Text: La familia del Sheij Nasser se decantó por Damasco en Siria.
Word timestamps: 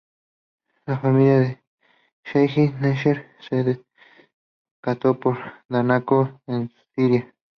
La 0.87 0.97
familia 0.97 1.39
del 1.41 1.57
Sheij 2.23 2.73
Nasser 2.81 3.35
se 3.47 3.63
decantó 4.81 5.19
por 5.19 5.37
Damasco 5.69 6.41
en 6.47 6.73
Siria. 6.95 7.31